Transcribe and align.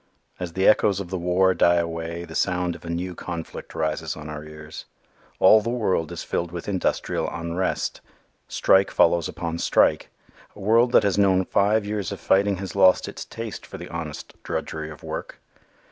As 0.39 0.53
the 0.53 0.67
echoes 0.67 0.99
of 0.99 1.11
the 1.11 1.17
war 1.19 1.53
die 1.53 1.75
away 1.75 2.25
the 2.25 2.33
sound 2.33 2.73
of 2.75 2.83
a 2.83 2.89
new 2.89 3.13
conflict 3.13 3.75
rises 3.75 4.15
on 4.17 4.29
our 4.29 4.43
ears. 4.43 4.85
All 5.37 5.61
the 5.61 5.69
world 5.69 6.11
is 6.11 6.23
filled 6.23 6.51
with 6.51 6.67
industrial 6.67 7.29
unrest. 7.29 8.01
Strike 8.47 8.89
follows 8.89 9.27
upon 9.29 9.59
strike. 9.59 10.09
A 10.55 10.59
world 10.59 10.91
that 10.93 11.03
has 11.03 11.19
known 11.19 11.45
five 11.45 11.85
years 11.85 12.11
of 12.11 12.19
fighting 12.19 12.55
has 12.55 12.75
lost 12.75 13.07
its 13.07 13.25
taste 13.25 13.63
for 13.63 13.77
the 13.77 13.89
honest 13.89 14.33
drudgery 14.41 14.89
of 14.89 15.03
work. 15.03 15.39